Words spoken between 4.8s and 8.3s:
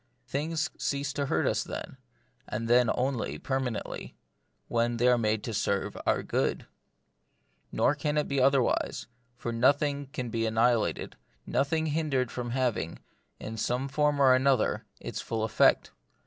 they are made to serve our good. Nor can it I The